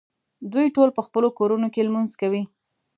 دوی 0.51 0.67
ټول 0.75 0.89
په 0.97 1.01
خپلو 1.07 1.27
کورونو 1.37 1.67
کې 1.73 1.85
لمونځ 1.87 2.11
کوي. 2.21 2.43